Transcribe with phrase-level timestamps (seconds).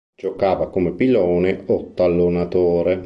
[0.19, 2.99] Giocava come pilone o tallonatore.